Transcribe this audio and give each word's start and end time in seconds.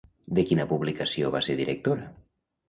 De 0.37 0.45
quina 0.51 0.65
publicació 0.71 1.29
va 1.37 1.43
ser 1.49 1.57
directora? 1.61 2.09